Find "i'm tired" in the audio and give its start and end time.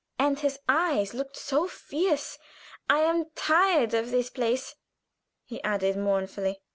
2.89-3.93